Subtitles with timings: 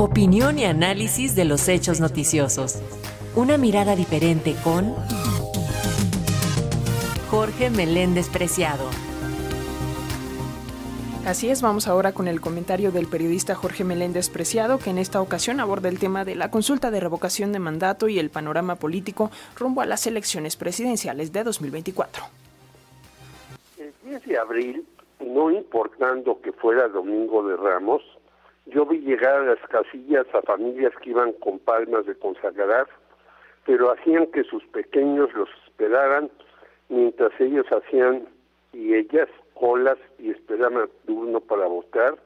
[0.00, 2.80] Opinión y análisis de los hechos noticiosos.
[3.34, 4.94] Una mirada diferente con
[7.28, 8.84] Jorge Meléndez Preciado.
[11.26, 15.20] Así es, vamos ahora con el comentario del periodista Jorge Meléndez Preciado, que en esta
[15.20, 19.32] ocasión aborda el tema de la consulta de revocación de mandato y el panorama político
[19.56, 22.22] rumbo a las elecciones presidenciales de 2024.
[23.78, 24.86] El 10 de abril,
[25.18, 28.02] no importando que fuera Domingo de Ramos,
[28.68, 32.86] yo vi llegar a las casillas a familias que iban con palmas de consagrar,
[33.66, 36.30] pero hacían que sus pequeños los esperaran
[36.88, 38.28] mientras ellos hacían
[38.72, 42.16] y ellas colas y esperaban turno para votar,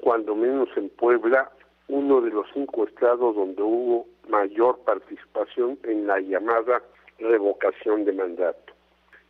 [0.00, 1.50] cuando menos en Puebla,
[1.88, 6.82] uno de los cinco estados donde hubo mayor participación en la llamada
[7.18, 8.72] revocación de mandato.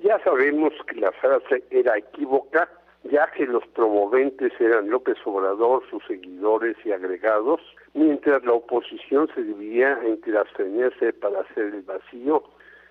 [0.01, 2.69] Ya sabemos que la frase era equívoca,
[3.05, 7.61] ya que los promoventes eran López Obrador, sus seguidores y agregados,
[7.95, 12.43] mientras la oposición se dividía entre abstenerse para hacer el vacío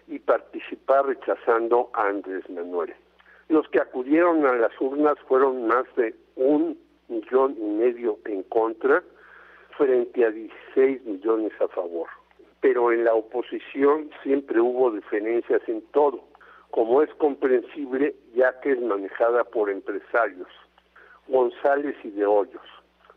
[0.07, 2.93] y participar rechazando a Andrés Manuel.
[3.49, 9.03] Los que acudieron a las urnas fueron más de un millón y medio en contra
[9.77, 12.07] frente a 16 millones a favor.
[12.61, 16.23] Pero en la oposición siempre hubo diferencias en todo,
[16.71, 20.49] como es comprensible ya que es manejada por empresarios,
[21.27, 22.61] González y de Hoyos.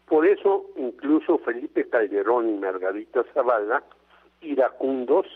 [0.07, 3.85] Por eso incluso Felipe Calderón y Margarita Zavala,
[4.41, 5.27] iracundos,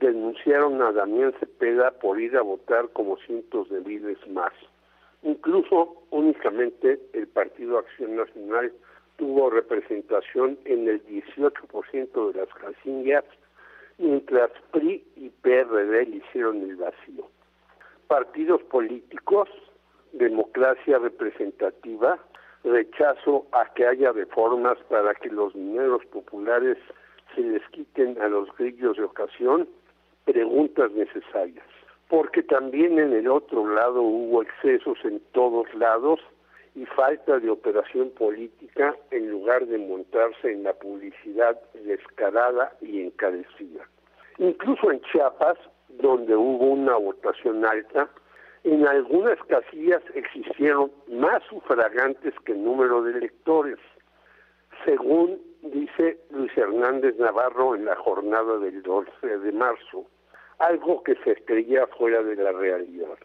[0.00, 4.52] denunciaron a Damián Cepeda por ir a votar como cientos de miles más.
[5.22, 8.72] Incluso únicamente el Partido Acción Nacional
[9.16, 13.24] tuvo representación en el 18% de las casillas,
[13.98, 17.28] mientras PRI y PRD le hicieron el vacío.
[18.08, 19.48] Partidos políticos,
[20.12, 22.18] democracia representativa,
[22.64, 26.78] rechazo a que haya reformas para que los mineros populares
[27.34, 29.68] se les quiten a los grillos de ocasión
[30.24, 31.66] preguntas necesarias,
[32.08, 36.20] porque también en el otro lado hubo excesos en todos lados
[36.74, 43.88] y falta de operación política en lugar de montarse en la publicidad descarada y encarecida.
[44.38, 45.56] Incluso en Chiapas,
[46.00, 48.08] donde hubo una votación alta,
[48.64, 53.78] en algunas casillas existieron más sufragantes que el número de electores,
[54.84, 60.06] según dice Luis Hernández Navarro en la jornada del 12 de marzo
[60.58, 63.18] algo que se creía fuera de la realidad.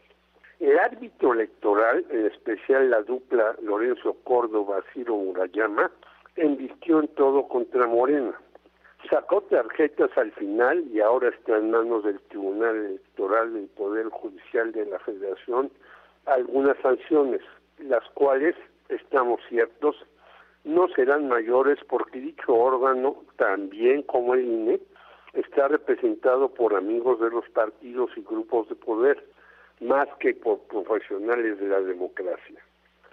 [0.59, 5.91] El árbitro electoral, en especial la dupla Lorenzo Córdoba-Ciro Murayama,
[6.35, 8.39] embistió en todo contra Morena.
[9.09, 14.71] Sacó tarjetas al final y ahora está en manos del Tribunal Electoral del Poder Judicial
[14.71, 15.71] de la Federación
[16.25, 17.41] algunas sanciones,
[17.79, 18.55] las cuales,
[18.89, 19.95] estamos ciertos,
[20.63, 24.79] no serán mayores porque dicho órgano, también como el INE,
[25.33, 29.23] está representado por amigos de los partidos y grupos de poder,
[29.79, 32.61] más que por profesionales de la democracia.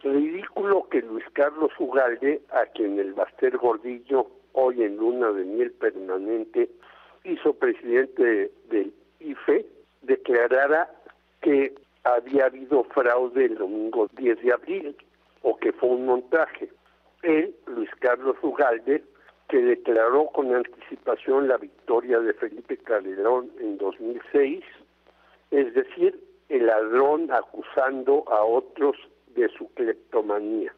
[0.02, 5.72] Ridículo que Luis Carlos Ugalde, a quien el Baster Gordillo, hoy en luna de miel
[5.72, 6.68] permanente,
[7.24, 9.66] hizo presidente del IFE,
[10.02, 10.90] declarara
[11.40, 14.96] que había habido fraude el domingo 10 de abril
[15.42, 16.68] o que fue un montaje.
[17.22, 19.02] Él, Luis Carlos Ugalde,
[19.48, 24.64] que declaró con anticipación la victoria de Felipe Calderón en 2006,
[25.50, 28.96] es decir, el ladrón acusando a otros
[29.34, 30.74] de su cleptomanía.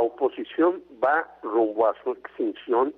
[0.00, 2.94] La oposición va rumbo a su extinción,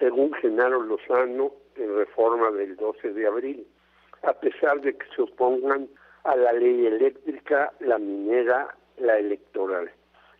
[0.00, 3.64] según Genaro Lozano en reforma del 12 de abril,
[4.24, 5.88] a pesar de que se opongan
[6.24, 9.88] a la ley eléctrica, la minera, la electoral.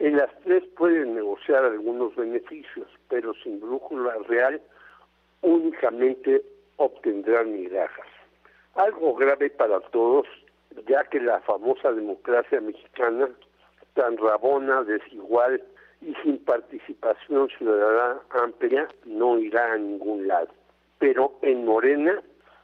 [0.00, 4.60] En las tres pueden negociar algunos beneficios, pero sin brújula real
[5.42, 6.42] únicamente
[6.78, 8.08] obtendrán migajas.
[8.74, 10.26] Algo grave para todos,
[10.88, 13.28] ya que la famosa democracia mexicana,
[13.94, 15.62] tan rabona, desigual
[16.00, 20.48] y sin participación ciudadana amplia, no irá a ningún lado.
[20.98, 22.22] Pero en Morena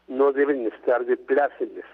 [0.09, 1.85] no deben estar de plácemes,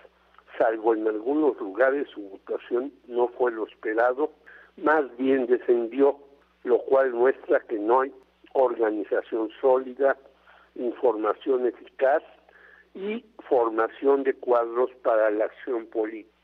[0.56, 4.30] salvo en algunos lugares su votación no fue lo esperado
[4.82, 6.18] más bien descendió,
[6.64, 8.12] lo cual muestra que no hay
[8.52, 10.16] organización sólida,
[10.76, 12.22] información eficaz
[12.94, 16.37] y formación de cuadros para la acción política.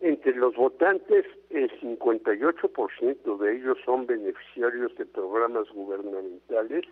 [0.00, 6.84] Entre los votantes, el 58% de ellos son beneficiarios de programas gubernamentales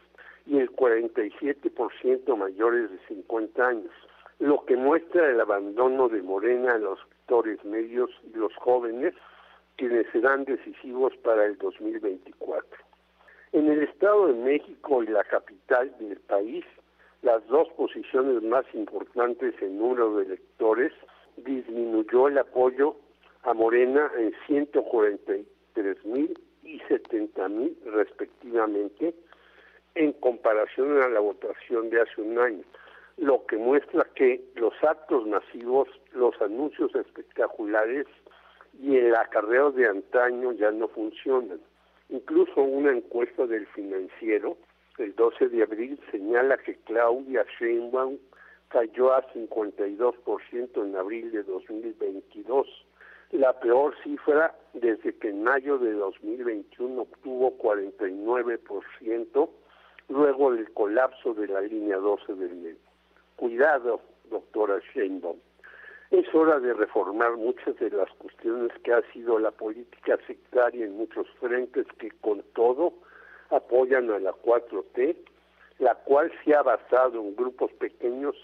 [0.44, 3.93] y el 47% mayores de 50 años,
[4.41, 9.14] lo que muestra el abandono de Morena a los sectores medios y los jóvenes
[9.76, 12.69] quienes serán decisivos para el 2024.
[13.52, 16.64] En el Estado de México y la capital del país,
[17.23, 20.93] las dos posiciones más importantes en número de electores,
[21.37, 22.97] disminuyó el apoyo
[23.43, 29.15] a Morena en 143 mil y 70 mil respectivamente
[29.94, 32.62] en comparación a la votación de hace un año,
[33.17, 38.06] lo que muestra que los actos masivos, los anuncios espectaculares
[38.79, 41.61] y el acarreo de antaño ya no funcionan.
[42.11, 44.56] Incluso una encuesta del financiero
[44.99, 48.17] el 12 de abril señala que Claudia Sheinbaum
[48.68, 52.66] cayó a 52% en abril de 2022,
[53.32, 59.48] la peor cifra desde que en mayo de 2021 obtuvo 49%,
[60.08, 62.90] luego del colapso de la línea 12 del metro.
[63.36, 65.38] Cuidado, doctora Sheinbaum.
[66.10, 70.96] Es hora de reformar muchas de las cuestiones que ha sido la política sectaria en
[70.96, 72.94] muchos frentes que con todo
[73.50, 75.16] apoyan a la 4T,
[75.80, 78.36] la cual se ha basado en grupos pequeños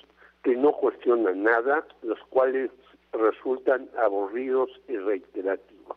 [0.42, 2.70] que no cuestionan nada, los cuales
[3.12, 5.96] resultan aburridos y reiterativos.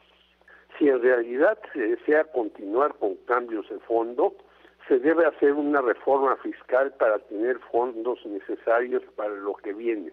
[0.78, 4.36] Si en realidad se desea continuar con cambios de fondo,
[4.88, 10.12] se debe hacer una reforma fiscal para tener fondos necesarios para lo que viene.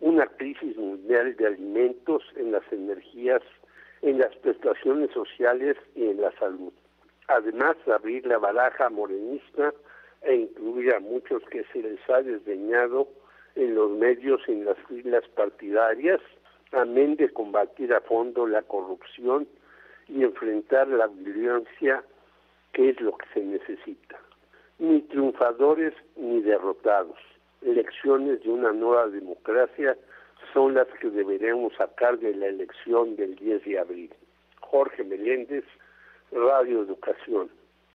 [0.00, 3.42] Una crisis mundial de alimentos, en las energías,
[4.02, 6.72] en las prestaciones sociales y en la salud.
[7.28, 9.72] Además, abrir la baraja morenista
[10.22, 13.06] e incluir a muchos que se les ha desdeñado
[13.56, 16.20] en los medios en las filas partidarias,
[16.72, 19.46] amén de combatir a fondo la corrupción
[20.08, 22.02] y enfrentar la violencia,
[22.72, 24.18] que es lo que se necesita.
[24.78, 27.18] Ni triunfadores ni derrotados.
[27.62, 29.96] Elecciones de una nueva democracia
[30.52, 34.14] son las que deberemos sacar de la elección del 10 de abril.
[34.60, 35.64] Jorge Meléndez,
[36.32, 37.50] Radio Educación.